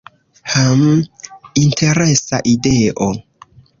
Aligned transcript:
Hm, 0.53 0.87
interesa 1.65 2.41
ideo. 2.55 3.11